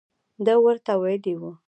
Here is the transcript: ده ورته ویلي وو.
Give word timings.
ده 0.45 0.53
ورته 0.65 0.91
ویلي 1.01 1.33
وو. 1.39 1.51